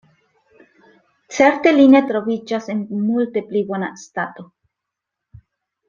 Certe 1.39 1.73
li 1.75 1.85
ne 1.95 2.01
troviĝas 2.13 2.71
en 2.75 2.81
multe 3.11 3.45
pli 3.53 3.63
bona 3.73 3.91
stato. 4.09 4.51